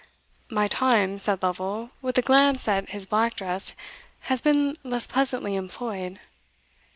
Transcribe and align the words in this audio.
"My 0.49 0.67
time," 0.67 1.19
said 1.19 1.43
Lovel, 1.43 1.91
with 2.01 2.17
a 2.17 2.23
glance 2.23 2.67
at 2.67 2.89
his 2.89 3.05
black 3.05 3.35
dress, 3.35 3.73
"has 4.21 4.41
been 4.41 4.75
less 4.83 5.05
pleasantly 5.05 5.53
employed." 5.55 6.19